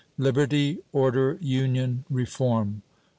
Liberty! 0.17 0.79
Order! 0.93 1.37
Union! 1.41 2.05
Reform! 2.09 2.81